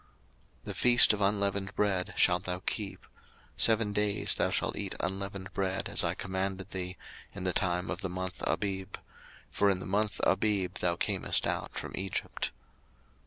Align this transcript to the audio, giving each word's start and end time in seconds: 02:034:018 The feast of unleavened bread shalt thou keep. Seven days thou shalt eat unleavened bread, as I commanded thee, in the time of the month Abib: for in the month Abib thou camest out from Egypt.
02:034:018 0.61 0.65
The 0.65 0.73
feast 0.73 1.13
of 1.13 1.21
unleavened 1.21 1.75
bread 1.75 2.13
shalt 2.17 2.45
thou 2.45 2.57
keep. 2.65 3.05
Seven 3.55 3.93
days 3.93 4.33
thou 4.33 4.49
shalt 4.49 4.75
eat 4.75 4.95
unleavened 4.99 5.53
bread, 5.53 5.87
as 5.87 6.03
I 6.03 6.15
commanded 6.15 6.71
thee, 6.71 6.97
in 7.35 7.43
the 7.43 7.53
time 7.53 7.91
of 7.91 8.01
the 8.01 8.09
month 8.09 8.41
Abib: 8.47 8.95
for 9.51 9.69
in 9.69 9.79
the 9.79 9.85
month 9.85 10.19
Abib 10.23 10.79
thou 10.79 10.95
camest 10.95 11.45
out 11.45 11.77
from 11.77 11.91
Egypt. 11.93 12.49